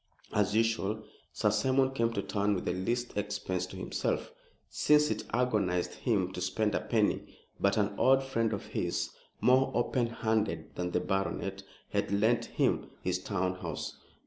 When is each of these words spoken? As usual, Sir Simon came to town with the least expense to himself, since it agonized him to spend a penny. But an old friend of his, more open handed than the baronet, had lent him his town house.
As 0.33 0.55
usual, 0.55 1.03
Sir 1.31 1.51
Simon 1.51 1.91
came 1.91 2.11
to 2.13 2.23
town 2.23 2.55
with 2.55 2.65
the 2.65 2.73
least 2.73 3.15
expense 3.15 3.67
to 3.67 3.75
himself, 3.75 4.31
since 4.67 5.11
it 5.11 5.25
agonized 5.31 5.93
him 5.93 6.33
to 6.33 6.41
spend 6.41 6.73
a 6.73 6.79
penny. 6.81 7.37
But 7.59 7.77
an 7.77 7.93
old 7.99 8.23
friend 8.23 8.51
of 8.51 8.65
his, 8.65 9.11
more 9.41 9.71
open 9.75 10.07
handed 10.07 10.73
than 10.73 10.89
the 10.89 11.01
baronet, 11.01 11.61
had 11.91 12.11
lent 12.11 12.45
him 12.45 12.89
his 13.03 13.19
town 13.19 13.57
house. 13.59 13.99